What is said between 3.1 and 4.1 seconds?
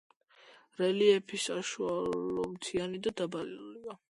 დაბლობია.